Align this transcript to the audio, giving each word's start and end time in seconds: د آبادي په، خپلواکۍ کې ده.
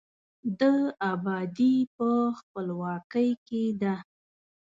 د 0.59 0.61
آبادي 1.11 1.75
په، 1.95 2.09
خپلواکۍ 2.39 3.29
کې 3.47 3.63
ده. 3.81 3.95